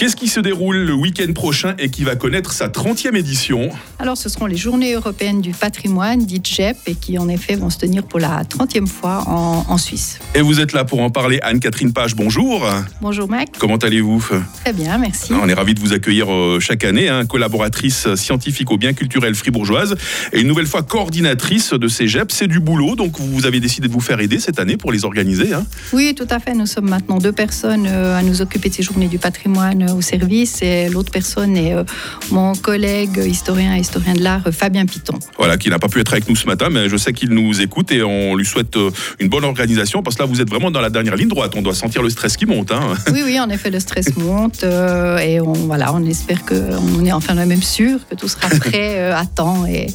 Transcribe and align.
Qu'est-ce 0.00 0.16
qui 0.16 0.28
se 0.28 0.40
déroule 0.40 0.78
le 0.78 0.94
week-end 0.94 1.30
prochain 1.34 1.74
et 1.78 1.90
qui 1.90 2.04
va 2.04 2.16
connaître 2.16 2.54
sa 2.54 2.68
30e 2.68 3.14
édition 3.14 3.68
Alors, 3.98 4.16
ce 4.16 4.30
seront 4.30 4.46
les 4.46 4.56
Journées 4.56 4.94
européennes 4.94 5.42
du 5.42 5.50
patrimoine, 5.50 6.24
dites 6.24 6.48
GEP, 6.48 6.78
et 6.86 6.94
qui 6.94 7.18
en 7.18 7.28
effet 7.28 7.54
vont 7.54 7.68
se 7.68 7.76
tenir 7.76 8.04
pour 8.04 8.18
la 8.18 8.44
30e 8.44 8.86
fois 8.86 9.24
en, 9.26 9.76
Suisse. 9.76 10.18
Et 10.34 10.40
vous 10.40 10.58
êtes 10.58 10.72
là 10.72 10.86
pour 10.86 11.02
en 11.02 11.10
parler. 11.10 11.38
Anne-Catherine 11.42 11.92
Page, 11.92 12.16
bonjour. 12.16 12.66
Bonjour, 13.02 13.28
Mac. 13.28 13.50
Comment 13.58 13.76
allez-vous? 13.76 14.24
Très 14.64 14.72
bien, 14.72 14.96
merci. 14.96 15.34
On 15.34 15.46
est 15.50 15.52
ravis 15.52 15.74
de 15.74 15.80
vous 15.80 15.92
accueillir 15.92 16.32
euh, 16.32 16.60
chaque 16.60 16.84
année, 16.84 17.10
hein, 17.10 17.26
collaboratrice 17.26 18.14
scientifique 18.14 18.70
au 18.70 18.78
bien 18.78 18.94
culturel 18.94 19.34
fribourgeoise 19.34 19.96
et 20.32 20.40
une 20.40 20.48
nouvelle 20.48 20.66
fois 20.66 20.82
coordinatrice 20.82 21.74
de 21.74 21.88
ces 21.88 22.08
GEP. 22.08 22.32
C'est 22.32 22.48
du 22.48 22.60
boulot, 22.60 22.96
donc 22.96 23.20
vous 23.20 23.44
avez 23.44 23.60
décidé 23.60 23.86
de 23.86 23.92
vous 23.92 24.00
faire 24.00 24.20
aider 24.20 24.40
cette 24.40 24.60
année 24.60 24.78
pour 24.78 24.92
les 24.92 25.04
organiser. 25.04 25.52
Hein 25.52 25.66
oui, 25.92 26.14
tout 26.16 26.28
à 26.30 26.38
fait. 26.38 26.54
Nous 26.54 26.64
sommes 26.64 26.88
maintenant 26.88 27.18
deux 27.18 27.32
personnes 27.32 27.86
euh, 27.86 28.18
à 28.18 28.22
nous 28.22 28.40
occuper 28.40 28.70
de 28.70 28.74
ces 28.74 28.82
Journées 28.82 29.08
du 29.08 29.18
patrimoine 29.18 29.89
au 29.94 30.00
service 30.00 30.62
et 30.62 30.88
l'autre 30.88 31.10
personne 31.12 31.56
est 31.56 31.74
euh, 31.74 31.84
mon 32.30 32.54
collègue 32.54 33.20
historien 33.24 33.76
et 33.76 33.80
historien 33.80 34.14
de 34.14 34.22
l'art 34.22 34.42
Fabien 34.52 34.86
Piton. 34.86 35.18
Voilà, 35.38 35.56
qui 35.56 35.70
n'a 35.70 35.78
pas 35.78 35.88
pu 35.88 36.00
être 36.00 36.12
avec 36.12 36.28
nous 36.28 36.36
ce 36.36 36.46
matin, 36.46 36.68
mais 36.70 36.88
je 36.88 36.96
sais 36.96 37.12
qu'il 37.12 37.30
nous 37.30 37.60
écoute 37.60 37.92
et 37.92 38.02
on 38.02 38.34
lui 38.34 38.46
souhaite 38.46 38.76
euh, 38.76 38.90
une 39.18 39.28
bonne 39.28 39.44
organisation 39.44 40.02
parce 40.02 40.16
que 40.16 40.22
là 40.22 40.26
vous 40.26 40.40
êtes 40.40 40.48
vraiment 40.48 40.70
dans 40.70 40.80
la 40.80 40.90
dernière 40.90 41.16
ligne 41.16 41.28
droite. 41.28 41.52
On 41.56 41.62
doit 41.62 41.74
sentir 41.74 42.02
le 42.02 42.10
stress 42.10 42.36
qui 42.36 42.46
monte. 42.46 42.72
Hein. 42.72 42.94
Oui, 43.12 43.22
oui, 43.24 43.40
en 43.40 43.50
effet, 43.50 43.70
le 43.70 43.80
stress 43.80 44.14
monte 44.16 44.62
euh, 44.62 45.18
et 45.18 45.40
on, 45.40 45.52
voilà, 45.52 45.92
on 45.92 46.04
espère 46.04 46.44
qu'on 46.44 47.04
est 47.04 47.12
enfin 47.12 47.34
même 47.34 47.62
sûr 47.62 47.98
que 48.08 48.14
tout 48.14 48.28
sera 48.28 48.48
prêt 48.60 49.10
à 49.10 49.26
temps 49.26 49.66
et 49.66 49.88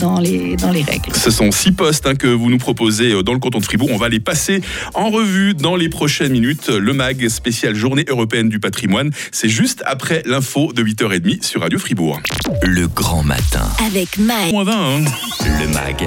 dans, 0.00 0.20
les, 0.20 0.56
dans 0.56 0.72
les 0.72 0.82
règles. 0.82 1.14
Ce 1.14 1.30
sont 1.30 1.50
six 1.50 1.72
postes 1.72 2.06
hein, 2.06 2.14
que 2.14 2.26
vous 2.26 2.50
nous 2.50 2.58
proposez 2.58 3.22
dans 3.22 3.32
le 3.32 3.38
canton 3.38 3.60
de 3.60 3.64
Fribourg. 3.64 3.90
On 3.92 3.96
va 3.96 4.08
les 4.08 4.20
passer 4.20 4.60
en 4.94 5.10
revue 5.10 5.54
dans 5.54 5.76
les 5.76 5.88
prochaines 5.88 6.32
minutes. 6.32 6.68
Le 6.68 6.92
MAG 6.92 7.28
spécial 7.28 7.74
Journée 7.74 8.04
européenne 8.08 8.48
du 8.48 8.60
patrimoine. 8.60 9.10
C'est 9.32 9.48
juste 9.48 9.82
après 9.86 10.22
l'info 10.26 10.72
de 10.72 10.82
8h30 10.82 11.44
sur 11.44 11.60
Radio 11.60 11.78
Fribourg. 11.78 12.20
Le 12.62 12.86
grand 12.88 13.22
matin. 13.22 13.68
Avec 13.86 14.18
MAG. 14.18 14.54
Hein. 14.54 15.04
Le 15.40 15.68
MAG, 15.68 16.04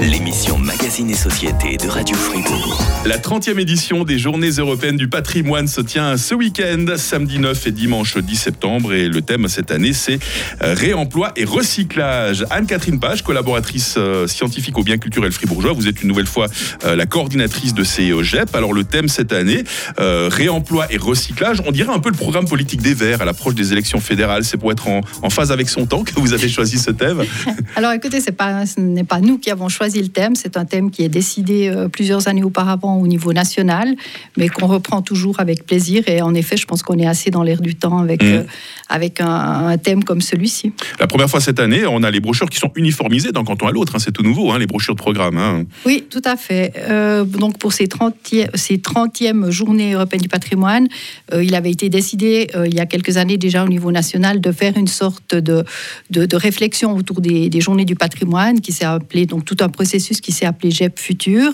l'émission 0.00 0.58
Magazine 0.58 1.10
et 1.10 1.14
Société 1.14 1.76
de 1.76 1.88
Radio 1.88 2.16
Fribourg. 2.16 2.82
La 3.04 3.18
30e 3.18 3.58
édition 3.58 4.04
des 4.04 4.18
Journées 4.18 4.50
européennes 4.50 4.96
du 4.96 5.08
patrimoine 5.08 5.66
se 5.66 5.80
tient 5.80 6.16
ce 6.16 6.34
week-end, 6.34 6.86
samedi 6.96 7.38
9 7.38 7.66
et 7.66 7.70
dimanche 7.70 8.16
10 8.16 8.36
septembre. 8.36 8.92
Et 8.92 9.08
le 9.08 9.20
thème 9.20 9.48
cette 9.48 9.70
année, 9.70 9.92
c'est 9.92 10.18
euh, 10.62 10.74
réemploi 10.74 11.32
et 11.36 11.44
recyclage. 11.44 12.44
Anne-Catherine 12.50 12.98
Page, 12.98 13.22
collaboratrice 13.22 13.96
euh, 13.98 14.26
scientifique 14.26 14.78
au 14.78 14.82
bien 14.82 14.98
culturel 14.98 15.32
fribourgeois, 15.32 15.72
vous 15.72 15.88
êtes 15.88 16.02
une 16.02 16.08
nouvelle 16.08 16.26
fois 16.26 16.46
euh, 16.84 16.96
la 16.96 17.06
coordinatrice 17.06 17.74
de 17.74 17.84
ces 17.84 18.12
GEP. 18.22 18.54
Alors 18.54 18.72
le 18.72 18.84
thème 18.84 19.08
cette 19.08 19.32
année, 19.32 19.64
réemploi 19.98 20.86
et 20.90 20.96
recyclage, 20.96 21.62
on 21.66 21.72
dirait 21.72 21.92
un 21.92 21.98
peu 21.98 22.10
le 22.10 22.16
programme 22.16 22.46
politique 22.46 22.80
des 22.82 22.94
Verts 22.94 23.22
à 23.22 23.24
l'approche 23.24 23.54
des 23.54 23.72
élections 23.72 24.00
fédérales. 24.00 24.44
C'est 24.44 24.56
pour 24.56 24.72
être 24.72 24.88
en, 24.88 25.02
phase 25.30 25.50
avec 25.50 25.68
son 25.68 25.86
temps 25.86 26.04
que 26.04 26.18
vous 26.20 26.32
avez 26.32 26.48
choisi 26.48 26.78
ce 26.78 26.90
thème 26.90 27.22
Alors 27.76 27.92
écoutez, 27.92 28.20
pas, 28.32 28.66
ce 28.66 28.80
n'est 28.80 29.04
pas 29.04 29.20
nous 29.20 29.38
qui 29.38 29.50
avons 29.50 29.68
choisi 29.74 30.00
le 30.00 30.08
thème, 30.08 30.34
c'est 30.36 30.56
un 30.56 30.64
thème 30.64 30.90
qui 30.90 31.02
est 31.02 31.08
décidé 31.08 31.68
euh, 31.68 31.88
plusieurs 31.88 32.28
années 32.28 32.42
auparavant 32.42 32.96
au 32.96 33.06
niveau 33.06 33.32
national, 33.32 33.94
mais 34.36 34.48
qu'on 34.48 34.66
reprend 34.66 35.02
toujours 35.02 35.40
avec 35.40 35.66
plaisir. 35.66 36.04
Et 36.06 36.22
en 36.22 36.34
effet, 36.34 36.56
je 36.56 36.66
pense 36.66 36.82
qu'on 36.82 36.98
est 36.98 37.06
assez 37.06 37.30
dans 37.30 37.42
l'air 37.42 37.60
du 37.60 37.74
temps 37.74 37.98
avec, 37.98 38.22
mmh. 38.22 38.26
euh, 38.26 38.42
avec 38.88 39.20
un, 39.20 39.76
thème 39.78 40.04
comme 40.04 40.20
celui-ci. 40.20 40.72
La 41.00 41.06
première 41.06 41.28
fois 41.28 41.40
cette 41.40 41.58
année, 41.58 41.84
on 41.86 42.02
a 42.02 42.10
les 42.10 42.20
brochures 42.20 42.48
qui 42.48 42.58
sont 42.58 42.70
uniformisées 42.76 43.32
d'un 43.32 43.44
canton 43.44 43.66
à 43.66 43.72
l'autre. 43.72 43.96
Hein, 43.96 43.98
c'est 43.98 44.12
tout 44.12 44.22
nouveau, 44.22 44.52
hein, 44.52 44.58
les 44.58 44.66
brochures 44.66 44.94
de 44.94 45.00
programme. 45.00 45.36
Hein. 45.36 45.64
Oui, 45.84 46.04
tout 46.08 46.22
à 46.24 46.36
fait. 46.36 46.72
Euh, 46.88 47.24
donc 47.24 47.58
pour 47.58 47.72
ces 47.72 47.86
30e, 47.86 48.48
ces 48.54 48.76
30e 48.76 49.50
journées 49.50 49.94
européennes 49.94 50.22
du 50.22 50.28
patrimoine, 50.28 50.86
il 51.32 51.54
avait 51.54 51.70
été 51.70 51.88
décidé 51.88 52.48
il 52.64 52.74
y 52.74 52.80
a 52.80 52.86
quelques 52.86 53.16
années 53.16 53.36
déjà 53.36 53.64
au 53.64 53.68
niveau 53.68 53.90
national 53.90 54.40
de 54.40 54.52
faire 54.52 54.76
une 54.76 54.86
sorte 54.86 55.34
de, 55.34 55.64
de, 56.10 56.36
réflexion 56.36 56.96
autour 56.96 57.20
des, 57.20 57.48
des, 57.48 57.60
journées 57.60 57.84
du 57.84 57.96
patrimoine 57.96 58.60
qui 58.60 58.72
s'est 58.72 58.84
appelé, 58.84 59.26
donc 59.26 59.44
tout 59.44 59.56
un 59.60 59.63
processus 59.68 60.20
qui 60.20 60.32
s'est 60.32 60.46
appelé 60.46 60.70
GEP 60.70 60.98
Futur. 60.98 61.52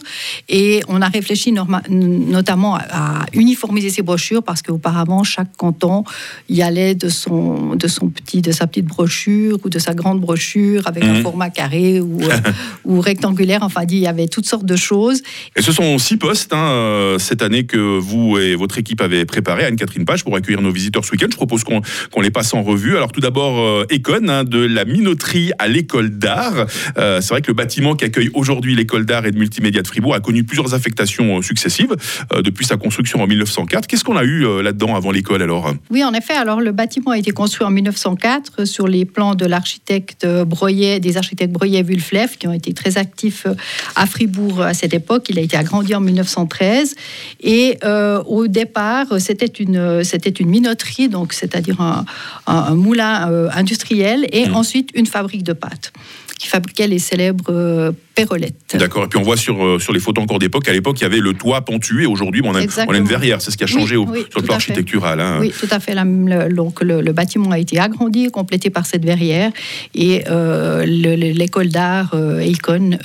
Et 0.48 0.80
on 0.88 1.02
a 1.02 1.08
réfléchi 1.08 1.52
notamment 1.52 2.76
à, 2.76 3.26
uniformiser 3.32 3.90
ces 3.90 4.02
brochures 4.02 4.42
parce 4.42 4.62
qu'auparavant, 4.62 5.24
chaque 5.24 5.56
canton 5.56 6.04
y 6.48 6.62
allait 6.62 6.94
de 6.94 7.08
son, 7.08 7.76
de 7.76 7.88
son 7.88 8.08
petit, 8.08 8.42
de 8.42 8.52
sa 8.52 8.66
petite 8.66 8.86
brochure 8.86 9.58
ou 9.64 9.68
de 9.68 9.78
sa 9.78 9.94
grande 9.94 10.20
brochure 10.20 10.86
avec 10.86 11.04
un 11.04 11.14
mhm. 11.14 11.22
format 11.22 11.50
carré 11.50 12.00
ou, 12.00 12.22
euh, 12.22 12.28
ou 12.84 13.00
rectangulaire. 13.00 13.62
Enfin, 13.62 13.82
il 13.88 13.98
y 13.98 14.06
avait 14.06 14.28
toutes 14.28 14.46
sortes 14.46 14.66
de 14.66 14.76
choses. 14.76 15.22
Et 15.56 15.62
ce 15.62 15.72
sont 15.72 15.98
six 15.98 16.16
postes 16.16 16.52
hein, 16.52 16.70
euh, 16.70 17.18
cette 17.18 17.42
année 17.42 17.64
que 17.64 17.98
vous 17.98 18.38
et 18.38 18.54
votre 18.54 18.78
équipe 18.78 19.00
avez 19.00 19.24
préparé, 19.24 19.64
Anne-Catherine 19.64 20.04
Page, 20.04 20.24
pour 20.24 20.36
accueillir 20.36 20.62
nos 20.62 20.72
visiteurs 20.72 21.04
ce 21.04 21.12
week-end. 21.12 21.28
Je 21.30 21.36
propose 21.36 21.64
qu'on 21.64 22.20
les 22.20 22.30
passe 22.30 22.54
en 22.54 22.62
revue. 22.62 22.96
Alors 22.96 23.12
tout 23.12 23.20
d'abord, 23.20 23.58
euh, 23.58 23.86
Econ, 23.92 24.28
hein, 24.28 24.44
de 24.44 24.58
la 24.58 24.84
minoterie 24.84 25.52
à 25.58 25.68
l'école 25.68 26.10
d'art. 26.10 26.66
Euh, 26.98 27.20
c'est 27.20 27.30
vrai 27.30 27.42
que 27.42 27.48
le 27.48 27.54
bâtiment 27.54 27.94
qui 28.00 28.04
accueille 28.06 28.30
aujourd'hui 28.34 28.74
l'école 28.74 29.04
d'art 29.06 29.26
et 29.26 29.30
de 29.30 29.38
multimédia 29.38 29.82
de 29.82 29.86
Fribourg 29.86 30.14
a 30.14 30.20
connu 30.20 30.42
plusieurs 30.42 30.74
affectations 30.74 31.38
euh, 31.38 31.42
successives 31.42 31.94
depuis 32.42 32.64
sa 32.64 32.76
construction 32.76 33.22
en 33.22 33.26
1904. 33.26 33.86
Qu'est-ce 33.86 34.04
qu'on 34.04 34.16
a 34.16 34.24
eu 34.24 34.62
là-dedans 34.62 34.96
avant 34.96 35.10
l'école 35.10 35.42
alors? 35.42 35.74
Oui, 35.90 36.02
en 36.04 36.12
effet. 36.12 36.34
Alors 36.34 36.60
le 36.60 36.72
bâtiment 36.72 37.10
a 37.10 37.18
été 37.18 37.30
construit 37.30 37.66
en 37.66 37.70
1904 37.70 38.64
sur 38.64 38.88
les 38.88 39.04
plans 39.04 39.34
de 39.34 39.44
l'architecte 39.44 40.26
Breuillet, 40.46 41.00
des 41.00 41.16
architectes 41.16 41.52
Breuillet 41.52 41.82
Vulfleff 41.82 42.38
qui 42.38 42.46
ont 42.46 42.52
été 42.52 42.72
très 42.72 42.96
actifs 42.98 43.46
à 43.96 44.06
Fribourg 44.06 44.62
à 44.62 44.74
cette 44.74 44.94
époque. 44.94 45.26
Il 45.28 45.38
a 45.38 45.42
été 45.42 45.56
agrandi 45.56 45.94
en 45.94 46.00
1913 46.00 46.94
et 47.40 47.78
au 48.26 48.46
départ 48.46 49.06
c'était 49.18 49.46
une 49.46 50.04
c'était 50.04 50.30
une 50.30 50.48
minoterie 50.48 51.08
donc 51.08 51.32
c'est-à-dire 51.32 51.80
un, 51.80 52.04
un, 52.46 52.74
moulin 52.74 53.30
euh, 53.30 53.48
industriel, 53.54 54.26
et 54.32 54.48
mmh. 54.48 54.54
ensuite 54.54 54.90
une 54.94 55.06
fabrique 55.06 55.42
de 55.42 55.52
pâtes 55.52 55.92
qui 56.40 56.48
fabriquait 56.48 56.86
les 56.86 56.98
célèbres 56.98 57.94
euh, 58.10 58.22
pérolettes. 58.22 58.54
D'accord. 58.74 59.04
Et 59.04 59.08
puis 59.08 59.18
on 59.18 59.22
voit 59.22 59.36
sur, 59.36 59.64
euh, 59.64 59.78
sur 59.78 59.92
les 59.92 60.00
photos 60.00 60.24
encore 60.24 60.38
d'époque, 60.38 60.68
à 60.68 60.72
l'époque, 60.72 61.00
il 61.00 61.02
y 61.02 61.06
avait 61.06 61.20
le 61.20 61.34
toit 61.34 61.62
pentu 61.62 62.02
et 62.02 62.06
aujourd'hui, 62.06 62.42
on, 62.44 62.54
a, 62.54 62.60
on 62.88 62.92
a 62.92 62.96
une 62.96 63.06
verrière. 63.06 63.40
C'est 63.40 63.50
ce 63.50 63.56
qui 63.56 63.64
a 63.64 63.66
changé 63.66 63.96
sur 63.96 64.06
le 64.06 64.42
plan 64.42 64.54
architectural. 64.54 65.20
Hein. 65.20 65.38
Oui, 65.40 65.52
tout 65.58 65.68
à 65.70 65.80
fait. 65.80 65.94
Le, 65.94 66.52
donc 66.52 66.82
le, 66.82 67.12
bâtiment 67.12 67.50
a 67.50 67.58
été 67.58 67.78
agrandi, 67.78 68.30
complété 68.30 68.70
par 68.70 68.86
cette 68.86 69.04
verrière. 69.04 69.50
Et 69.94 70.24
euh, 70.28 70.84
l'école 70.84 71.68
d'art 71.68 72.14
Econ, 72.14 72.98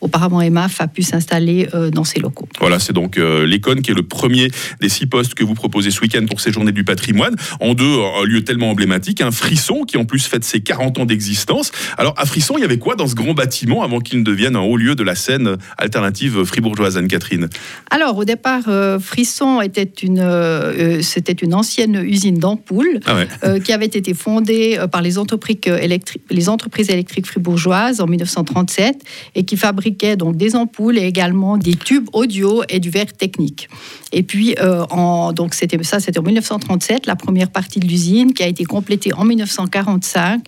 auparavant 0.00 0.40
EMAF, 0.40 0.80
a 0.80 0.88
pu 0.88 1.02
s'installer 1.02 1.68
dans 1.92 2.04
ces 2.04 2.20
locaux. 2.20 2.48
Voilà, 2.60 2.78
c'est 2.78 2.92
donc 2.92 3.16
l'Econ 3.16 3.76
qui 3.76 3.90
est 3.90 3.94
le 3.94 4.02
premier 4.02 4.50
des 4.80 4.88
six 4.88 5.06
postes 5.06 5.34
que 5.34 5.44
vous 5.44 5.54
proposez 5.54 5.90
ce 5.90 6.00
week-end 6.00 6.24
pour 6.28 6.40
ces 6.40 6.52
journées 6.52 6.72
du 6.72 6.84
patrimoine. 6.84 7.34
En 7.60 7.74
deux, 7.74 7.84
un 8.20 8.24
lieu 8.24 8.44
tellement 8.44 8.70
emblématique, 8.70 9.20
un 9.20 9.30
frisson 9.30 9.84
qui 9.84 9.96
en 9.96 10.04
plus 10.04 10.26
fête 10.26 10.44
ses 10.44 10.60
40 10.60 10.98
ans 10.98 11.06
d'existence. 11.06 11.72
Alors 11.96 12.14
à 12.16 12.26
Frisson, 12.26 12.54
il 12.56 12.62
y 12.62 12.64
avait 12.64 12.78
quoi 12.78 12.96
dans 12.96 13.06
ce 13.06 13.14
grand 13.14 13.34
bâtiment 13.34 13.82
avant 13.82 14.00
qu'il 14.00 14.18
ne 14.20 14.24
devienne 14.26 14.56
un 14.56 14.60
haut 14.60 14.76
lieu 14.76 14.94
de 14.94 15.02
la 15.02 15.14
scène 15.14 15.56
alternative 15.78 16.44
fribourgeoise, 16.44 16.96
Anne-Catherine 16.96 17.48
Alors, 17.90 18.18
au 18.18 18.24
départ, 18.24 18.64
euh, 18.68 18.98
Frisson 18.98 19.60
était 19.60 19.90
une, 20.02 20.20
euh, 20.20 21.00
c'était 21.00 21.32
une 21.32 21.54
ancienne 21.54 22.02
usine 22.04 22.38
d'ampoules 22.38 23.00
ah 23.06 23.16
euh, 23.44 23.60
qui 23.60 23.72
avait 23.72 23.86
été 23.86 24.14
fondée 24.14 24.78
par 24.90 25.00
les 25.00 25.16
entreprises, 25.18 25.58
électriques, 25.80 26.22
les 26.30 26.48
entreprises 26.48 26.90
électriques 26.90 27.26
fribourgeoises 27.26 28.00
en 28.00 28.06
1937 28.06 29.02
et 29.34 29.44
qui 29.44 29.56
fabriquait 29.56 30.16
donc 30.16 30.36
des 30.36 30.56
ampoules 30.56 30.98
et 30.98 31.06
également 31.06 31.56
des 31.56 31.74
tubes 31.74 32.08
audio 32.12 32.62
et 32.68 32.80
du 32.80 32.90
verre 32.90 33.12
technique. 33.12 33.68
Et 34.12 34.22
puis, 34.22 34.54
en, 34.90 35.32
donc 35.32 35.54
c'était 35.54 35.82
ça, 35.82 36.00
c'était 36.00 36.18
en 36.18 36.22
1937, 36.22 37.06
la 37.06 37.16
première 37.16 37.50
partie 37.50 37.80
de 37.80 37.86
l'usine 37.86 38.32
qui 38.32 38.42
a 38.42 38.46
été 38.46 38.64
complétée 38.64 39.12
en 39.12 39.24
1945 39.24 40.42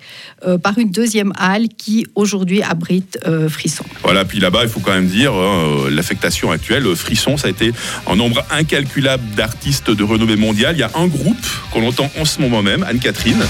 par 0.63 0.79
une 0.79 0.91
deuxième 0.91 1.33
halle 1.37 1.69
qui 1.69 2.07
aujourd'hui 2.15 2.63
abrite 2.63 3.19
euh, 3.27 3.49
Frisson. 3.59 3.85
Voilà, 4.05 4.25
puis 4.25 4.39
là-bas, 4.39 4.61
il 4.63 4.69
faut 4.69 4.79
quand 4.79 4.93
même 4.93 5.09
dire, 5.09 5.33
hein, 5.33 5.87
euh, 5.87 5.91
l'affectation 5.91 6.53
actuelle, 6.53 6.87
euh, 6.87 6.95
Frisson, 6.95 7.37
ça 7.37 7.49
a 7.49 7.51
été 7.51 7.73
un 8.07 8.15
nombre 8.15 8.45
incalculable 8.51 9.25
d'artistes 9.35 9.91
de 9.91 10.05
renommée 10.05 10.37
mondiale. 10.37 10.77
Il 10.77 10.81
y 10.81 10.85
a 10.85 10.91
un 10.95 11.09
groupe 11.09 11.47
qu'on 11.73 11.87
entend 11.87 12.11
en 12.19 12.25
ce 12.25 12.41
moment 12.41 12.63
même, 12.63 12.85
Anne-Catherine. 12.85 13.43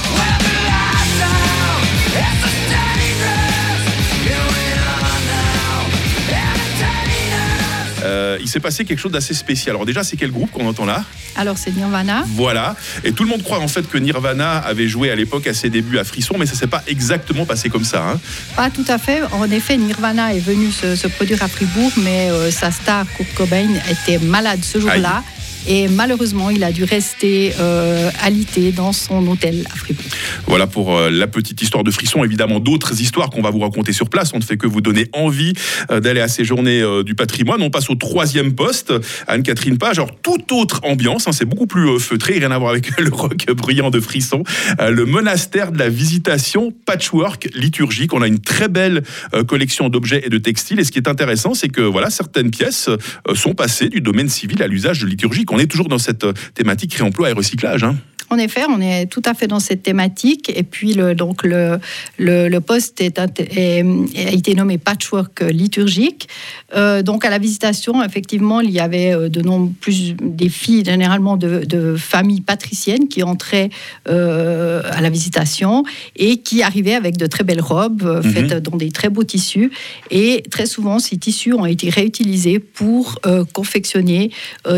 Euh, 8.18 8.38
il 8.40 8.48
s'est 8.48 8.60
passé 8.60 8.84
quelque 8.84 8.98
chose 8.98 9.12
d'assez 9.12 9.34
spécial. 9.34 9.76
Alors 9.76 9.86
déjà, 9.86 10.02
c'est 10.02 10.16
quel 10.16 10.30
groupe 10.30 10.50
qu'on 10.50 10.66
entend 10.66 10.84
là 10.84 11.04
Alors 11.36 11.56
c'est 11.56 11.74
Nirvana. 11.74 12.24
Voilà. 12.26 12.74
Et 13.04 13.12
tout 13.12 13.22
le 13.22 13.30
monde 13.30 13.42
croit 13.42 13.60
en 13.60 13.68
fait 13.68 13.88
que 13.88 13.98
Nirvana 13.98 14.58
avait 14.58 14.88
joué 14.88 15.10
à 15.10 15.16
l'époque 15.16 15.46
à 15.46 15.54
ses 15.54 15.70
débuts 15.70 15.98
à 15.98 16.04
Frisson, 16.04 16.34
mais 16.38 16.46
ça 16.46 16.54
s'est 16.54 16.66
pas 16.66 16.82
exactement 16.86 17.46
passé 17.46 17.68
comme 17.68 17.84
ça. 17.84 18.04
Hein. 18.04 18.20
Pas 18.56 18.70
tout 18.70 18.84
à 18.88 18.98
fait. 18.98 19.22
En 19.32 19.50
effet, 19.50 19.76
Nirvana 19.76 20.34
est 20.34 20.40
venu 20.40 20.70
se, 20.72 21.06
produire 21.08 21.42
à 21.42 21.48
Fribourg, 21.48 21.92
mais 21.98 22.30
euh, 22.30 22.50
sa 22.50 22.70
star 22.70 23.06
Kurt 23.16 23.32
Cobain 23.34 23.68
était 23.90 24.18
malade 24.18 24.60
ce 24.62 24.80
jour-là 24.80 25.22
Et 25.66 25.88
malheureusement, 25.88 26.50
il 26.50 26.62
a 26.64 26.72
dû 26.72 26.84
rester 26.84 27.52
euh, 27.60 28.10
alité 28.22 28.72
dans 28.72 28.92
son 28.92 29.26
hôtel 29.26 29.66
à 29.72 29.76
Fribourg. 29.76 30.04
Voilà 30.46 30.66
pour 30.66 30.96
euh, 30.96 31.10
la 31.10 31.26
petite 31.26 31.60
histoire 31.60 31.84
de 31.84 31.90
frisson. 31.90 32.24
Évidemment, 32.24 32.60
d'autres 32.60 33.00
histoires 33.00 33.30
qu'on 33.30 33.42
va 33.42 33.50
vous 33.50 33.58
raconter 33.60 33.92
sur 33.92 34.08
place. 34.08 34.32
On 34.34 34.38
ne 34.38 34.42
fait 34.42 34.56
que 34.56 34.66
vous 34.66 34.80
donner 34.80 35.06
envie 35.12 35.52
euh, 35.90 36.00
d'aller 36.00 36.20
à 36.20 36.28
ces 36.28 36.44
journées 36.44 36.80
euh, 36.80 37.02
du 37.02 37.14
patrimoine. 37.14 37.62
On 37.62 37.70
passe 37.70 37.90
au 37.90 37.94
troisième 37.94 38.54
poste, 38.54 38.92
Anne-Catherine 39.26 39.78
Page. 39.78 39.98
Alors, 39.98 40.14
toute 40.22 40.50
autre 40.52 40.80
ambiance, 40.84 41.28
hein, 41.28 41.32
c'est 41.32 41.44
beaucoup 41.44 41.66
plus 41.66 41.98
feutré, 41.98 42.38
rien 42.38 42.50
à 42.50 42.58
voir 42.58 42.70
avec 42.70 42.98
le 43.00 43.10
rock 43.10 43.46
bruyant 43.56 43.90
de 43.90 44.00
frisson. 44.00 44.42
Le 44.80 45.04
monastère 45.04 45.72
de 45.72 45.78
la 45.78 45.88
visitation 45.88 46.72
patchwork 46.86 47.48
liturgique. 47.54 48.12
On 48.12 48.22
a 48.22 48.26
une 48.26 48.40
très 48.40 48.68
belle 48.68 49.02
collection 49.46 49.88
d'objets 49.88 50.22
et 50.24 50.28
de 50.28 50.38
textiles. 50.38 50.80
Et 50.80 50.84
ce 50.84 50.92
qui 50.92 50.98
est 50.98 51.08
intéressant, 51.08 51.54
c'est 51.54 51.68
que 51.68 51.80
voilà, 51.80 52.10
certaines 52.10 52.50
pièces 52.50 52.88
sont 53.34 53.54
passées 53.54 53.88
du 53.88 54.00
domaine 54.00 54.28
civil 54.28 54.62
à 54.62 54.66
l'usage 54.66 55.00
de 55.00 55.06
liturgique. 55.06 55.47
On 55.50 55.58
est 55.58 55.66
toujours 55.66 55.88
dans 55.88 55.98
cette 55.98 56.24
euh, 56.24 56.32
thématique 56.54 56.94
réemploi 56.94 57.30
et 57.30 57.32
recyclage. 57.32 57.84
hein. 57.84 57.96
En 58.30 58.38
effet, 58.38 58.62
on 58.68 58.80
est 58.80 59.06
tout 59.06 59.22
à 59.24 59.34
fait 59.34 59.46
dans 59.46 59.60
cette 59.60 59.82
thématique. 59.82 60.52
Et 60.54 60.62
puis, 60.62 60.92
le, 60.94 61.14
donc, 61.14 61.44
le, 61.44 61.78
le, 62.18 62.48
le 62.48 62.60
poste 62.60 63.00
est, 63.00 63.18
int- 63.18 63.40
est- 63.40 64.26
a 64.28 64.32
été 64.32 64.54
nommé 64.54 64.76
patchwork 64.78 65.40
liturgique. 65.40 66.28
Euh, 66.76 67.02
donc, 67.02 67.24
à 67.24 67.30
la 67.30 67.38
visitation, 67.38 68.02
effectivement, 68.04 68.60
il 68.60 68.70
y 68.70 68.80
avait 68.80 69.14
euh, 69.14 69.28
de 69.28 69.40
nombreux, 69.40 69.72
plus 69.80 70.14
des 70.20 70.48
filles, 70.50 70.84
généralement 70.84 71.36
de, 71.36 71.64
de 71.64 71.96
familles 71.96 72.42
patriciennes, 72.42 73.08
qui 73.08 73.22
entraient 73.22 73.70
euh, 74.08 74.82
à 74.90 75.00
la 75.00 75.08
visitation 75.10 75.84
et 76.16 76.36
qui 76.38 76.62
arrivaient 76.62 76.94
avec 76.94 77.16
de 77.16 77.26
très 77.26 77.44
belles 77.44 77.60
robes 77.62 78.02
euh, 78.04 78.22
Mhm. 78.22 78.32
faites 78.32 78.54
dans 78.62 78.76
des 78.76 78.90
très 78.90 79.08
beaux 79.08 79.24
tissus. 79.24 79.70
Et 80.10 80.42
très 80.50 80.66
souvent, 80.66 80.98
ces 80.98 81.16
tissus 81.16 81.54
ont 81.54 81.64
été 81.66 81.88
réutilisés 81.88 82.58
pour 82.58 83.20
confectionner 83.52 84.30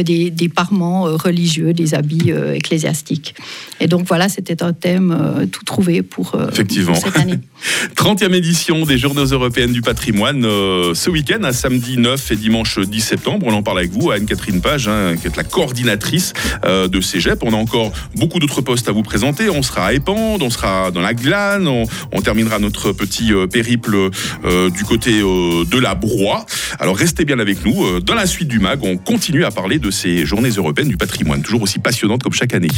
des, 0.02 0.31
des 0.31 0.49
parements 0.49 1.02
religieux, 1.05 1.73
des 1.73 1.94
habits 1.94 2.31
ecclésiastiques. 2.55 3.35
Et 3.81 3.87
donc 3.87 4.07
voilà, 4.07 4.29
c'était 4.29 4.63
un 4.63 4.73
thème 4.75 5.17
euh, 5.19 5.47
tout 5.47 5.65
trouvé 5.65 6.03
pour, 6.03 6.35
euh, 6.35 6.49
Effectivement. 6.51 6.93
pour 6.93 7.03
cette 7.03 7.17
année. 7.17 7.39
30e 7.97 8.35
édition 8.35 8.85
des 8.85 8.99
Journées 8.99 9.25
européennes 9.33 9.73
du 9.73 9.81
patrimoine 9.81 10.45
euh, 10.45 10.95
ce 10.95 11.09
week-end, 11.09 11.43
à 11.45 11.53
samedi 11.53 11.97
9 11.97 12.33
et 12.33 12.37
dimanche 12.37 12.79
10 12.79 13.01
septembre. 13.01 13.47
On 13.49 13.55
en 13.55 13.63
parle 13.63 13.79
avec 13.79 13.93
vous, 13.93 14.11
Anne-Catherine 14.11 14.61
Page, 14.61 14.89
hein, 14.89 15.15
qui 15.21 15.27
est 15.27 15.37
la 15.37 15.45
coordinatrice 15.45 16.33
de 16.65 17.01
Cégep. 17.01 17.43
On 17.43 17.53
a 17.53 17.57
encore 17.57 17.93
beaucoup 18.17 18.39
d'autres 18.39 18.61
postes 18.61 18.89
à 18.89 18.93
vous 18.93 19.03
présenter. 19.03 19.49
On 19.49 19.63
sera 19.63 19.87
à 19.87 19.93
Épande, 19.93 20.43
on 20.43 20.51
sera 20.51 20.91
dans 20.91 21.01
la 21.01 21.15
Glane, 21.15 21.67
on, 21.67 21.85
on 22.13 22.21
terminera 22.21 22.59
notre 22.59 22.93
petit 22.93 23.33
périple 23.51 24.11
du 24.75 24.85
côté 24.85 25.21
de 25.21 25.79
la 25.79 25.95
Broye. 25.95 26.45
Alors 26.79 26.97
restez 26.97 27.25
bien 27.25 27.39
avec 27.39 27.65
nous. 27.65 28.01
Dans 28.01 28.15
la 28.15 28.27
suite 28.27 28.49
du 28.49 28.59
MAG, 28.59 28.81
on 28.83 28.97
continue 28.97 29.45
à 29.45 29.51
parler 29.51 29.79
de 29.79 29.91
ces 29.91 30.27
Journées 30.27 30.51
européennes 30.51 30.89
du 30.89 30.97
patrimoine, 30.97 31.43
toujours 31.43 31.63
aussi 31.63 31.79
passionnantes 31.79 32.23
comme 32.23 32.35
chaque 32.35 32.55
année. 32.55 32.69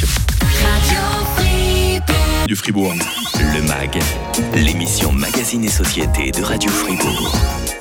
Du 2.47 2.55
Fribourg. 2.55 2.93
Le 3.55 3.61
MAG, 3.67 3.99
l'émission 4.55 5.11
Magazine 5.11 5.63
et 5.63 5.69
Société 5.69 6.31
de 6.31 6.41
Radio 6.43 6.69
Fribourg. 6.69 7.35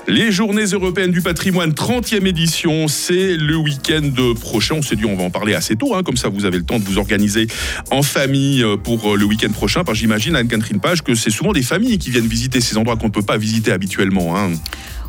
Les 0.06 0.30
Journées 0.32 0.64
européennes 0.64 1.10
du 1.10 1.20
patrimoine, 1.20 1.72
30e 1.72 2.26
édition, 2.26 2.88
c'est 2.88 3.36
le 3.36 3.56
week-end 3.56 4.10
prochain. 4.40 4.76
On 4.78 4.82
s'est 4.82 4.96
dit 4.96 5.04
on 5.04 5.16
va 5.16 5.24
en 5.24 5.30
parler 5.30 5.54
assez 5.54 5.76
tôt, 5.76 5.94
hein, 5.94 6.02
comme 6.02 6.16
ça 6.16 6.28
vous 6.28 6.44
avez 6.44 6.58
le 6.58 6.64
temps 6.64 6.78
de 6.78 6.84
vous 6.84 6.98
organiser 6.98 7.46
en 7.90 8.02
famille 8.02 8.62
euh, 8.62 8.76
pour 8.76 9.12
euh, 9.12 9.16
le 9.16 9.25
week-end 9.25 9.50
prochain. 9.50 9.84
Parce 9.84 9.98
que 9.98 10.00
j'imagine, 10.00 10.36
Anne-Catherine 10.36 10.80
Page, 10.80 11.02
que 11.02 11.14
c'est 11.14 11.30
souvent 11.30 11.52
des 11.52 11.62
familles 11.62 11.98
qui 11.98 12.10
viennent 12.10 12.26
visiter 12.26 12.60
ces 12.60 12.76
endroits 12.76 12.96
qu'on 12.96 13.06
ne 13.06 13.12
peut 13.12 13.22
pas 13.22 13.36
visiter 13.38 13.72
habituellement. 13.72 14.36
hein. 14.36 14.50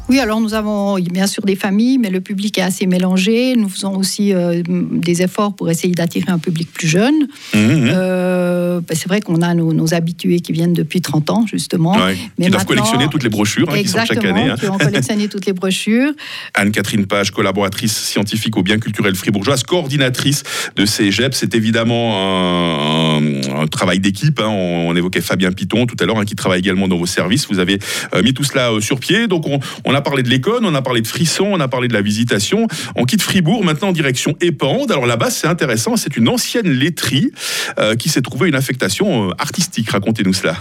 Oui, 0.10 0.20
alors 0.20 0.42
nous 0.42 0.54
avons 0.54 0.96
bien 1.00 1.28
sûr 1.28 1.44
des 1.44 1.56
familles, 1.56 1.98
mais 1.98 2.10
le 2.10 2.20
public 2.20 2.58
est 2.58 2.62
assez 2.62 2.86
mélangé. 2.86 3.56
Nous 3.56 3.70
faisons 3.70 3.96
aussi 3.96 4.34
euh, 4.34 4.62
des 4.68 5.22
efforts 5.22 5.56
pour 5.56 5.70
essayer 5.70 5.94
d'attirer 5.94 6.30
un 6.30 6.40
public 6.40 6.70
plus 6.72 6.88
jeune. 6.88 7.28
Mhm. 7.54 7.88
Euh, 7.90 8.82
ben, 8.82 8.96
c'est 8.98 9.08
vrai 9.08 9.22
qu'on 9.22 9.42
a 9.42 9.54
nos, 9.54 9.72
nos 9.72 9.94
habitués 9.94 10.42
qui 10.42 10.52
viennent 10.52 10.74
depuis 10.74 11.00
30 11.02 11.30
ans, 11.30 11.46
justement. 11.48 11.94
Ouais, 11.96 12.18
mais 12.38 12.46
qui 12.46 12.52
doivent 12.52 12.66
collectionner 12.66 13.08
toutes 13.10 13.24
les 13.24 13.30
brochures 13.30 13.70
hein, 13.72 13.82
qui 13.82 13.88
sortent 13.88 14.08
chaque 14.08 14.26
année. 14.26 14.50
hein. 14.50 14.56
qui 14.60 14.68
ont 14.68 14.78
collectionné 14.78 15.30
toutes 15.30 15.46
les 15.46 15.54
brochures. 15.54 16.12
Anne-Catherine 16.54 17.06
Page, 17.06 17.32
collaboratrice 17.32 17.96
scientifique 17.96 18.58
au 18.58 18.62
bien 18.64 18.80
culturel 18.80 19.16
fribourgeoise, 19.16 19.64
coordinatrice 19.64 20.44
de 20.76 20.86
CEGEP. 20.86 21.34
C'est 21.34 21.56
évidemment 21.56 22.18
un, 22.18 23.22
un- 23.26 23.62
un 23.62 23.68
travail 23.68 24.00
d'équipe. 24.02 24.40
hein. 24.42 24.48
On, 24.50 24.90
on 24.90 24.96
évoquait 24.98 25.22
Fabien 25.22 25.52
Piton 25.54 25.86
tout 25.86 25.96
à 26.02 26.06
l'heure, 26.06 26.20
hein, 26.20 26.26
qui 26.26 26.36
travaille 26.36 26.60
également 26.60 26.90
dans 26.90 26.98
vos 26.98 27.06
services. 27.06 27.48
Vous 27.50 27.60
avez 27.60 27.80
euh, 28.14 28.22
mis 28.22 28.34
tout 28.34 28.44
cela 28.44 28.70
sur 28.82 29.00
pied. 29.00 29.28
Donc, 29.28 29.48
on, 29.48 29.60
on 29.86 29.93
a 29.94 30.02
parlé 30.02 30.24
de 30.24 30.30
l'école, 30.30 30.66
on 30.66 30.76
a 30.76 30.82
parlé 30.82 31.02
de 31.02 31.08
frisson, 31.08 31.46
on 31.46 31.60
a 31.60 31.68
parlé 31.68 31.88
de 31.88 31.94
la 31.94 32.02
visitation. 32.02 32.68
On 32.96 33.06
quitte 33.06 33.22
Fribourg 33.22 33.64
maintenant 33.64 33.90
en 33.90 33.94
direction 33.94 34.36
Épande. 34.42 34.92
Alors 34.92 35.06
là-bas, 35.06 35.30
c'est 35.30 35.48
intéressant. 35.48 35.98
C'est 35.98 36.18
une 36.18 36.30
ancienne 36.30 36.68
laiterie 36.68 37.32
euh, 37.80 37.96
qui 37.96 38.10
s'est 38.10 38.22
trouvée 38.22 38.48
une 38.48 38.56
affectation 38.56 39.30
euh, 39.30 39.34
artistique. 39.38 39.90
Racontez-nous 39.90 40.34
cela. 40.34 40.56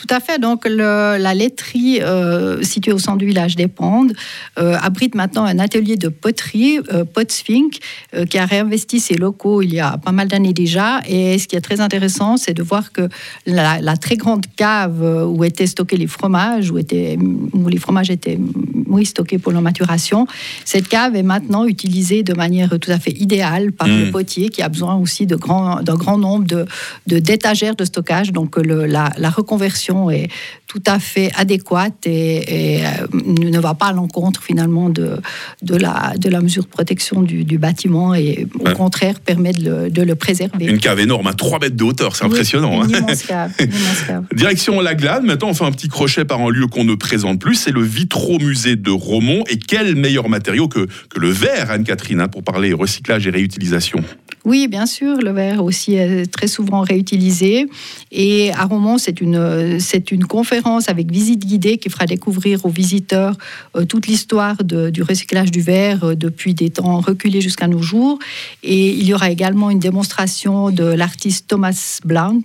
Tout 0.00 0.06
à 0.14 0.20
fait. 0.20 0.38
Donc, 0.38 0.60
le- 0.64 1.16
la 1.26 1.34
laiterie 1.34 1.98
euh, 2.00 2.62
située 2.62 2.92
au 2.92 2.98
centre 2.98 3.18
du 3.18 3.26
village 3.26 3.56
d'Épande 3.56 4.12
euh, 4.58 4.76
abrite 4.88 5.14
maintenant 5.16 5.44
un 5.44 5.58
atelier 5.58 5.96
de 5.96 6.08
poterie, 6.08 6.78
euh, 6.92 7.04
Potsfink, 7.04 7.72
euh, 8.14 8.24
qui 8.24 8.38
a 8.38 8.46
réinvesti 8.46 9.00
ses 9.00 9.14
locaux 9.14 9.60
il 9.60 9.74
y 9.74 9.80
a 9.80 9.98
pas 9.98 10.12
mal 10.12 10.28
d'années 10.28 10.52
déjà. 10.64 11.00
Et 11.08 11.36
ce 11.40 11.48
qui 11.48 11.56
est 11.56 11.60
très 11.60 11.80
intéressant, 11.80 12.36
c'est 12.36 12.54
de 12.54 12.62
voir 12.62 12.92
que 12.92 13.08
la, 13.44 13.80
la 13.80 13.96
très 13.96 14.16
grande 14.16 14.44
cave 14.56 15.02
où 15.34 15.42
étaient 15.42 15.66
stockés 15.66 15.96
les 15.96 16.06
fromages, 16.06 16.70
où, 16.70 16.78
étaient, 16.78 17.18
où 17.52 17.66
les 17.68 17.78
fromages 17.78 18.10
étaient 18.10 18.38
oui, 18.86 19.04
stockés 19.04 19.38
pour 19.38 19.50
leur 19.52 19.62
maturation, 19.62 20.26
cette 20.64 20.86
cave 20.88 21.16
est 21.16 21.22
maintenant 21.34 21.64
utilisée 21.66 22.22
de 22.22 22.34
manière 22.34 22.70
tout 22.78 22.90
à 22.90 22.98
fait 23.00 23.12
idéale 23.26 23.72
par 23.72 23.88
Mm. 23.88 23.98
le 24.04 24.10
potier 24.12 24.48
qui 24.48 24.62
a 24.62 24.68
besoin 24.68 24.94
aussi 24.94 25.26
de 25.26 25.34
grand- 25.34 25.82
d'un 25.82 25.96
grand 25.96 26.18
nombre 26.18 26.46
de, 26.46 26.66
de- 27.08 27.18
d'étagères 27.18 27.74
de 27.74 27.84
stockage. 27.84 28.32
Donc 28.32 28.56
le- 28.56 28.86
la, 28.86 29.10
la 29.18 29.30
reconversion 29.30 29.87
est 30.10 30.28
tout 30.66 30.82
à 30.86 30.98
fait 30.98 31.30
adéquate 31.34 32.06
et, 32.06 32.76
et, 32.76 32.84
euh, 32.84 32.88
ne 33.12 33.58
va 33.58 33.74
pas 33.74 33.86
à 33.86 33.92
l'encontre 33.92 34.42
finalement 34.42 34.90
de, 34.90 35.16
de, 35.62 35.76
la, 35.76 36.14
de 36.18 36.28
la 36.28 36.40
mesure 36.40 36.64
de 36.64 36.68
protection 36.68 37.22
du, 37.22 37.44
du 37.44 37.58
bâtiment 37.58 38.14
et 38.14 38.46
au 38.60 38.70
contraire 38.74 39.20
permet 39.20 39.52
de 39.52 39.64
le, 39.64 39.90
de 39.90 40.02
le 40.02 40.14
préserver. 40.14 40.66
Une 40.66 40.78
cave 40.78 41.00
énorme, 41.00 41.26
à 41.26 41.32
3 41.32 41.58
mètres 41.60 41.76
de 41.76 41.84
hauteur. 41.84 42.14
C'est 42.14 42.24
Oui, 42.24 42.32
impressionnant. 42.32 42.84
Une 42.84 42.94
hein. 42.94 42.98
immense 42.98 43.22
cave. 43.22 43.52
une 43.58 43.66
immense 43.66 44.02
cave. 44.06 44.24
Direction 44.34 44.80
la 44.80 44.94
Glane, 44.94 45.24
maintenant 45.24 45.48
on 45.48 45.54
fait 45.54 45.64
un 45.64 45.72
petit 45.72 45.88
crochet 45.88 46.24
par 46.24 46.40
un 46.40 46.50
lieu 46.50 46.66
qu'on 46.66 46.84
ne 46.84 46.94
présente 46.94 47.40
plus, 47.40 47.54
c'est 47.54 47.72
le 47.72 47.82
Vitro-Musée 47.82 48.76
de 48.76 48.90
Romont. 48.90 49.44
Et 49.48 49.58
quel 49.58 49.96
meilleur 49.96 50.28
matériau 50.28 50.68
que, 50.68 50.86
que 51.08 51.18
le 51.18 51.30
verre, 51.30 51.70
Anne-Catherine, 51.70 52.20
hein, 52.20 52.28
pour 52.28 52.42
parler 52.42 52.72
recyclage 52.72 53.26
et 53.26 53.30
réutilisation? 53.30 54.04
Oui, 54.50 54.66
bien 54.66 54.86
sûr, 54.86 55.14
le 55.28 55.30
verre 55.30 55.62
aussi 55.62 55.94
est 55.94 56.26
très 56.36 56.46
souvent 56.56 56.80
réutilisé. 56.80 57.66
Et 58.10 58.50
à 58.52 58.64
Romont, 58.64 58.96
c'est 59.04 59.20
une, 59.20 59.78
c'est 59.78 60.10
une 60.10 60.24
conférence 60.24 60.88
avec 60.88 61.10
visite 61.10 61.42
guidée 61.46 61.76
qui 61.76 61.90
fera 61.90 62.06
découvrir 62.06 62.64
aux 62.64 62.70
visiteurs 62.70 63.34
euh, 63.76 63.84
toute 63.84 64.06
l'histoire 64.06 64.56
du 64.64 65.02
recyclage 65.02 65.50
du 65.50 65.60
verre 65.60 66.02
euh, 66.04 66.14
depuis 66.14 66.54
des 66.54 66.70
temps 66.70 67.00
reculés 67.00 67.42
jusqu'à 67.42 67.68
nos 67.68 67.82
jours. 67.82 68.18
Et 68.62 68.88
il 69.00 69.04
y 69.06 69.12
aura 69.12 69.30
également 69.30 69.68
une 69.70 69.80
démonstration 69.80 70.70
de 70.70 70.84
l'artiste 70.84 71.46
Thomas 71.48 71.98
Blanc 72.04 72.40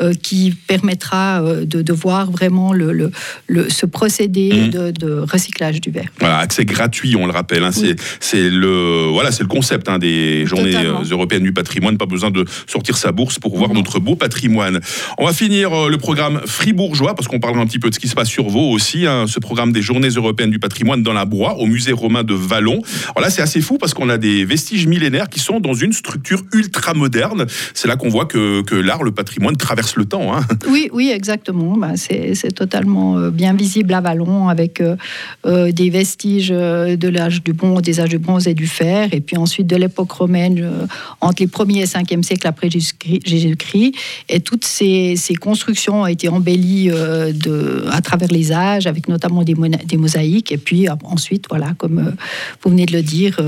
euh, 0.00 0.14
qui 0.14 0.54
permettra 0.68 1.42
de, 1.42 1.82
de 1.82 1.92
voir 1.92 2.30
vraiment 2.30 2.72
le, 2.72 2.92
le- 2.92 3.10
le- 3.48 3.68
ce 3.70 3.86
procédé 3.86 4.50
Mhm. 4.50 4.70
de, 4.70 4.90
de 4.92 5.10
recyclage 5.32 5.80
du 5.80 5.90
verre. 5.90 6.10
Voilà, 6.20 6.38
accès 6.38 6.64
gratuit, 6.64 7.16
on 7.16 7.26
le 7.26 7.32
rappelle. 7.32 7.64
hein, 7.64 7.70
Oui. 7.76 7.82
c'est, 7.88 7.96
c'est 8.20 8.50
le, 8.50 9.06
voilà, 9.10 9.32
c'est 9.32 9.42
le 9.42 9.48
concept 9.48 9.88
hein, 9.88 9.98
des 9.98 10.46
journées 10.46 10.70
Totalement. 10.72 11.02
européennes 11.10 11.39
du 11.44 11.52
patrimoine. 11.52 11.96
Pas 11.98 12.06
besoin 12.06 12.30
de 12.30 12.44
sortir 12.66 12.96
sa 12.96 13.12
bourse 13.12 13.38
pour 13.38 13.56
voir 13.56 13.72
notre 13.74 13.98
beau 14.00 14.16
patrimoine. 14.16 14.80
On 15.18 15.26
va 15.26 15.32
finir 15.32 15.72
euh, 15.72 15.88
le 15.88 15.98
programme 15.98 16.40
fribourgeois 16.46 17.14
parce 17.14 17.28
qu'on 17.28 17.40
parlera 17.40 17.62
un 17.62 17.66
petit 17.66 17.78
peu 17.78 17.90
de 17.90 17.94
ce 17.94 18.00
qui 18.00 18.08
se 18.08 18.14
passe 18.14 18.28
sur 18.28 18.48
Vaud 18.48 18.70
aussi. 18.70 19.06
hein, 19.06 19.26
ce 19.26 19.40
programme 19.40 19.72
des 19.72 19.82
journées 19.82 20.08
européennes 20.08 20.50
du 20.50 20.58
patrimoine 20.58 21.02
dans 21.02 21.12
la 21.12 21.24
Broye, 21.24 21.54
au 21.58 21.66
musée 21.66 21.92
romain 21.92 22.24
de 22.24 22.34
Vallon. 22.34 22.82
Alors 23.16 23.22
là, 23.22 23.30
c'est 23.30 23.42
assez 23.42 23.60
fou 23.60 23.78
parce 23.78 23.94
qu'on 23.94 24.08
a 24.08 24.18
des 24.18 24.44
vestiges 24.44 24.86
millénaires 24.86 25.28
qui 25.28 25.40
sont 25.40 25.60
dans 25.60 25.74
une 25.74 25.92
structure 25.92 26.42
ultra 26.52 26.94
moderne. 26.94 27.46
C'est 27.74 27.88
là 27.88 27.96
qu'on 27.96 28.08
voit 28.08 28.26
que, 28.26 28.62
que 28.62 28.74
l'art, 28.74 29.02
le 29.02 29.12
patrimoine 29.12 29.56
traverse 29.56 29.96
le 29.96 30.04
temps. 30.04 30.36
hein. 30.36 30.40
Oui, 30.70 30.88
oui, 30.92 31.10
exactement. 31.14 31.76
Bah, 31.76 31.92
c'est 31.96 32.34
c'est 32.34 32.52
totalement 32.52 33.18
euh, 33.18 33.30
bien 33.30 33.54
visible 33.54 33.92
à 33.94 34.00
Vallon 34.00 34.48
avec 34.48 34.80
euh, 34.80 35.72
des 35.72 35.90
vestiges 35.90 36.48
de 36.50 37.08
l'âge 37.08 37.42
du 37.42 37.52
bronze, 37.52 37.82
des 37.82 38.00
âges 38.00 38.08
du 38.10 38.18
bronze 38.18 38.46
et 38.46 38.54
du 38.54 38.66
fer, 38.66 39.08
et 39.12 39.20
puis 39.20 39.36
ensuite 39.36 39.66
de 39.66 39.76
l'époque 39.76 40.10
romaine 40.12 40.86
entre 41.20 41.42
les 41.42 41.48
1er 41.48 41.82
et 41.82 41.84
5e 41.84 42.22
siècles 42.22 42.46
après 42.46 42.68
Jésus-Christ. 42.70 43.94
Et 44.28 44.40
toutes 44.40 44.64
ces, 44.64 45.16
constructions 45.40 46.02
ont 46.02 46.06
été 46.06 46.28
embellies 46.28 46.88
de, 46.88 47.84
à 47.90 48.00
travers 48.00 48.28
les 48.28 48.52
âges, 48.52 48.86
avec 48.86 49.08
notamment 49.08 49.42
des, 49.42 49.54
des 49.86 49.96
mosaïques. 49.96 50.52
Et 50.52 50.58
puis 50.58 50.86
ensuite, 51.04 51.46
voilà, 51.48 51.74
comme 51.78 52.14
vous 52.62 52.70
venez 52.70 52.86
de 52.86 52.92
le 52.92 53.02
dire, 53.02 53.38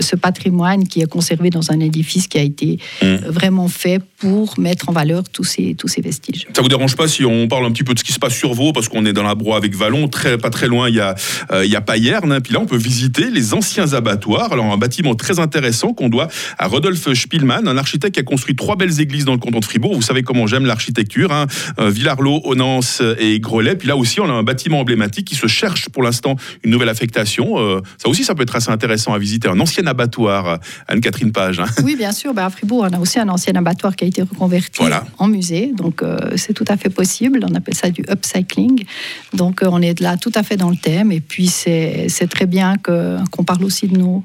ce 0.00 0.16
patrimoine 0.16 0.86
qui 0.86 1.00
est 1.00 1.10
conservé 1.10 1.50
dans 1.50 1.70
un 1.70 1.80
édifice 1.80 2.28
qui 2.28 2.38
a 2.38 2.42
été 2.42 2.78
mmh. 3.02 3.14
vraiment 3.26 3.68
fait 3.68 4.00
pour 4.18 4.58
mettre 4.58 4.88
en 4.88 4.92
valeur 4.92 5.22
tous 5.28 5.44
ces, 5.44 5.74
tous 5.74 5.88
ces 5.88 6.00
vestiges. 6.00 6.46
Ça 6.54 6.62
vous 6.62 6.68
dérange 6.68 6.96
pas 6.96 7.08
si 7.08 7.24
on 7.24 7.48
parle 7.48 7.66
un 7.66 7.72
petit 7.72 7.84
peu 7.84 7.94
de 7.94 7.98
ce 7.98 8.04
qui 8.04 8.12
se 8.12 8.18
passe 8.18 8.34
sur 8.34 8.54
Vaud, 8.54 8.72
parce 8.72 8.88
qu'on 8.88 9.04
est 9.06 9.12
dans 9.12 9.22
la 9.22 9.34
broie 9.34 9.56
avec 9.56 9.74
Vallon, 9.74 10.08
très, 10.08 10.38
pas 10.38 10.50
très 10.50 10.66
loin, 10.66 10.88
il 10.88 10.96
y 10.96 11.00
a, 11.00 11.14
euh, 11.52 11.64
il 11.64 11.70
y 11.70 11.76
a 11.76 11.80
Payerne, 11.80 12.32
hein. 12.32 12.40
puis 12.40 12.52
là 12.52 12.60
on 12.60 12.66
peut 12.66 12.76
visiter 12.76 13.30
les 13.30 13.54
anciens 13.54 13.92
abattoirs. 13.92 14.52
Alors 14.52 14.66
un 14.66 14.76
bâtiment 14.76 15.14
très 15.14 15.38
intéressant 15.38 15.92
qu'on 15.92 16.08
doit 16.08 16.28
à 16.58 16.66
Rodolphe 16.66 17.12
Spielmann, 17.14 17.68
un 17.68 17.76
architecte 17.76 18.14
qui 18.14 18.20
a 18.20 18.22
construit 18.22 18.56
trois 18.56 18.76
belles 18.76 19.00
églises 19.00 19.24
dans 19.24 19.32
le 19.32 19.38
canton 19.38 19.60
de 19.60 19.64
Fribourg. 19.64 19.94
Vous 19.94 20.02
savez 20.02 20.22
comment 20.22 20.46
j'aime 20.46 20.66
l'architecture, 20.66 21.32
hein. 21.32 21.46
Euh, 21.78 21.90
Villarlot, 21.90 22.42
Onance 22.44 23.02
et 23.18 23.40
Grelais. 23.40 23.76
Puis 23.76 23.88
là 23.88 23.96
aussi 23.96 24.20
on 24.20 24.26
a 24.26 24.32
un 24.32 24.42
bâtiment 24.42 24.80
emblématique 24.80 25.26
qui 25.26 25.34
se 25.34 25.46
cherche 25.46 25.88
pour 25.88 26.02
l'instant 26.02 26.36
une 26.62 26.70
nouvelle 26.70 26.88
affectation. 26.88 27.58
Euh, 27.58 27.80
ça 27.98 28.08
aussi 28.08 28.24
ça 28.24 28.34
peut 28.34 28.42
être 28.42 28.56
assez 28.56 28.70
intéressant 28.70 29.12
à 29.12 29.18
visiter, 29.18 29.48
un 29.48 29.60
ancien 29.60 29.86
abattoir, 29.86 30.58
Anne-Catherine 30.88 31.32
Page. 31.32 31.60
Hein. 31.60 31.66
Oui 31.82 31.96
bien 31.96 32.12
sûr, 32.12 32.34
bah, 32.34 32.46
à 32.46 32.50
Fribourg 32.50 32.86
on 32.90 32.96
a 32.96 32.98
aussi 32.98 33.18
un 33.18 33.28
ancien 33.28 33.54
abattoir 33.54 33.96
qui 33.96 34.04
a 34.04 34.06
été 34.06 34.22
reconverti 34.22 34.82
en 35.18 35.28
musée, 35.28 35.72
donc 35.74 36.02
c'est 36.36 36.52
tout 36.52 36.64
à 36.68 36.76
fait 36.76 36.90
possible. 36.90 37.40
On 37.48 37.54
appelle 37.54 37.74
ça 37.74 37.90
du 37.90 38.02
upcycling. 38.10 38.84
Donc 39.32 39.60
on 39.64 39.80
est 39.82 40.00
là 40.00 40.16
tout 40.16 40.32
à 40.34 40.42
fait 40.42 40.56
dans 40.56 40.70
le 40.70 40.76
thème. 40.76 41.12
Et 41.12 41.20
puis 41.20 41.46
c'est 41.46 42.28
très 42.30 42.46
bien 42.46 42.74
qu'on 42.76 43.44
parle 43.44 43.64
aussi 43.64 43.88
de 43.88 43.96
nous 43.96 44.22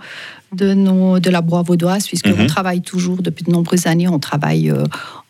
de, 0.51 0.73
nos, 0.73 1.19
de 1.19 1.29
la 1.29 1.41
broie 1.41 1.61
vaudoise, 1.61 2.07
puisqu'on 2.07 2.35
mhm. 2.35 2.47
travaille 2.47 2.81
toujours, 2.81 3.21
depuis 3.21 3.43
de 3.43 3.51
nombreuses 3.51 3.87
années, 3.87 4.07
on 4.07 4.19
travaille 4.19 4.73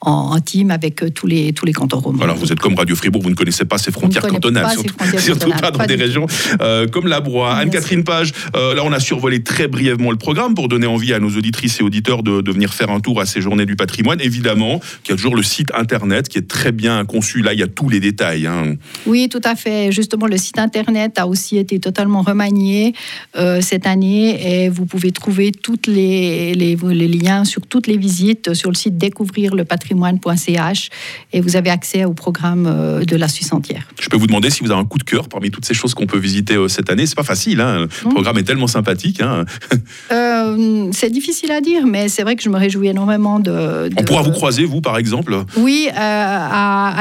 euh, 0.08 0.10
en, 0.10 0.40
team 0.40 0.72
avec 0.72 1.04
euh, 1.04 1.10
tous 1.10 1.28
les, 1.28 1.52
tous 1.52 1.66
les 1.66 1.74
cantons 1.74 2.00
romains. 2.00 2.24
Alors 2.24 2.38
vous 2.38 2.54
êtes 2.54 2.60
comme 2.60 2.76
Radio 2.76 2.96
Fribourg, 2.96 3.22
vous 3.22 3.30
ne 3.30 3.36
connaissez 3.36 3.66
pas 3.66 3.78
ces 3.78 3.92
frontières 3.92 4.28
cantonales, 4.28 4.78
surtout, 5.18 5.52
pas 5.52 5.72
dans 5.72 5.86
des 5.86 5.96
régions 5.96 6.26
euh, 6.62 6.88
comme 6.88 7.08
la 7.08 7.20
broie. 7.20 7.56
Anne-Catherine 7.56 8.06
Page, 8.06 8.32
là 8.54 8.82
on 8.84 8.94
a 8.94 9.00
survolé 9.00 9.44
très 9.44 9.68
brièvement 9.68 10.12
le 10.12 10.18
programme 10.18 10.56
pour 10.56 10.70
donner 10.70 10.88
envie 10.88 11.14
à 11.14 11.20
nos 11.20 11.30
auditrices 11.30 11.82
et 11.82 11.84
auditeurs 11.84 12.24
de, 12.24 12.40
de 12.40 12.52
venir 12.52 12.74
faire 12.74 12.90
un 12.92 13.02
tour 13.02 13.20
à 13.20 13.26
ces 13.26 13.42
journées 13.42 13.66
du 13.66 13.76
patrimoine. 13.76 14.22
Évidemment, 14.22 14.80
qu'il 15.04 15.12
y 15.12 15.14
a 15.14 15.18
toujours 15.18 15.36
le 15.36 15.44
site 15.44 15.72
internet 15.74 16.30
qui 16.30 16.38
est 16.38 16.48
très 16.48 16.72
bien 16.72 17.04
conçu. 17.04 17.42
Là, 17.42 17.54
il 17.54 17.60
y 17.60 17.64
a 17.64 17.68
tous 17.68 17.90
les 17.90 18.00
détails. 18.00 18.48
Hein. 18.48 18.76
Oui, 19.06 19.28
tout 19.30 19.42
à 19.44 19.56
fait. 19.56 19.92
Justement, 19.92 20.28
le 20.28 20.38
site 20.38 20.60
internet 20.60 21.20
a 21.20 21.28
aussi 21.28 21.58
été 21.58 21.80
totalement 21.80 22.22
remanié 22.22 22.94
cette 23.62 23.86
année 23.86 24.64
et 24.64 24.70
vous 24.70 24.86
pouvez 24.86 25.12
trouver 25.12 25.52
toutes 25.52 25.88
les, 25.88 26.54
les, 26.54 26.76
liens 27.08 27.44
sur 27.44 27.66
toutes 27.68 27.88
les 27.88 27.98
visites 27.98 28.54
sur 28.54 28.70
le 28.70 28.76
site 28.76 28.98
et 31.34 31.42
vous 31.42 31.56
avez 31.56 31.70
accès 31.70 32.06
au 32.06 32.14
programme 32.14 32.68
euh, 32.68 33.06
de 33.06 33.16
la 33.16 33.28
Suisse 33.28 33.54
entière. 33.54 33.88
Je 34.00 34.10
peux 34.10 34.18
vous 34.18 34.28
demander 34.28 34.50
si 34.50 34.64
vous 34.64 34.72
avez 34.72 34.80
un 34.80 34.86
coup 34.86 34.98
de 34.98 35.04
cœur 35.04 35.30
parmi 35.30 35.52
toutes 35.52 35.66
ces 35.66 35.74
choses 35.74 35.94
qu'on 35.94 36.08
peut 36.08 36.18
visiter 36.18 36.56
euh, 36.56 36.68
cette 36.68 36.90
année. 36.90 37.06
C'est 37.06 37.16
pas 37.16 37.24
facile, 37.24 37.62
hein. 37.62 37.88
le 38.04 38.10
programme 38.10 38.38
est 38.38 38.44
tellement 38.44 38.68
sympathique. 38.68 39.22
Hein. 39.22 39.46
Euh, 40.12 40.90
c'est 40.92 41.10
difficile 41.10 41.52
à 41.52 41.62
dire, 41.62 41.86
mais 41.86 42.10
c'est 42.10 42.24
vrai 42.24 42.36
que 42.36 42.44
je 42.44 42.50
me 42.50 42.58
réjouis 42.58 42.88
énormément 42.88 43.40
de. 43.40 43.90
On 43.98 44.04
pourra 44.04 44.22
vous 44.22 44.32
croiser, 44.32 44.66
vous, 44.66 44.82
par 44.82 44.98
exemple? 44.98 45.36
Oui, 45.58 45.88
à, 45.96 46.92
à. 46.96 47.00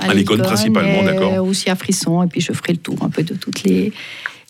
À, 0.00 0.10
à 0.10 0.14
principalement, 0.42 1.02
d'accord. 1.02 1.46
Aussi 1.46 1.70
à 1.70 1.76
Frisson, 1.76 2.22
et 2.22 2.26
puis 2.26 2.40
je 2.40 2.52
ferai 2.52 2.72
le 2.72 2.78
tour 2.78 2.96
un 3.02 3.08
peu 3.08 3.22
de 3.22 3.34
toutes 3.34 3.62
les 3.62 3.92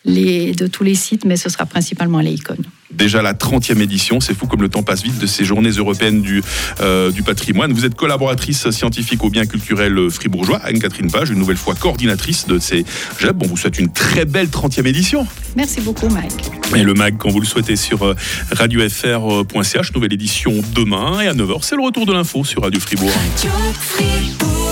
de 0.07 0.67
tous 0.67 0.83
les 0.83 0.95
sites, 0.95 1.25
mais 1.25 1.37
ce 1.37 1.49
sera 1.49 1.65
principalement 1.65 2.19
les 2.19 2.33
icônes. 2.33 2.63
Déjà 2.91 3.21
la 3.21 3.33
30e 3.33 3.81
édition, 3.81 4.21
c'est 4.21 4.33
fou 4.33 4.47
comme 4.47 4.61
le 4.61 4.69
temps 4.69 4.81
passe 4.81 5.03
vite 5.03 5.19
de 5.19 5.27
ces 5.27 5.43
journées 5.43 5.71
européennes 5.71 6.21
du, 6.21 6.41
euh, 6.79 7.11
du 7.11 7.21
patrimoine. 7.21 7.73
Vous 7.73 7.85
êtes 7.85 7.95
collaboratrice 7.95 8.69
scientifique 8.69 9.23
au 9.23 9.29
bien 9.29 9.45
culturel 9.45 10.09
fribourgeois, 10.09 10.61
Anne-Catherine 10.63 11.11
Page, 11.11 11.29
une 11.29 11.39
nouvelle 11.39 11.57
fois 11.57 11.75
coordinatrice 11.75 12.47
de 12.47 12.59
ces 12.59 12.85
JEB. 13.19 13.43
On 13.43 13.47
vous 13.47 13.57
souhaite 13.57 13.77
une 13.77 13.91
très 13.91 14.25
belle 14.25 14.47
30e 14.47 14.87
édition. 14.87 15.27
Merci 15.55 15.81
beaucoup, 15.81 16.07
Mike. 16.07 16.49
Et 16.75 16.83
le 16.83 16.93
MAG, 16.93 17.17
quand 17.17 17.29
vous 17.29 17.41
le 17.41 17.45
souhaitez, 17.45 17.75
sur 17.75 18.03
euh, 18.03 18.15
radiofr.ch, 18.51 19.93
nouvelle 19.93 20.13
édition 20.13 20.53
demain. 20.73 21.19
Et 21.19 21.27
à 21.27 21.33
9h, 21.33 21.59
c'est 21.61 21.75
le 21.75 21.83
retour 21.83 22.05
de 22.05 22.13
l'info 22.13 22.45
sur 22.45 22.63
Radio 22.63 22.79
Fribourg. 22.79 23.11
Radio 23.11 23.51
Fribourg. 23.73 24.66